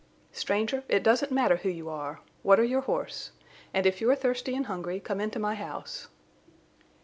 [0.31, 2.21] "Stranger, it doesn't matter who you are.
[2.41, 3.33] Water your horse.
[3.71, 6.07] And if you are thirsty and hungry come into my house."